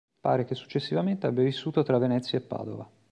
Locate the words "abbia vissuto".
1.27-1.83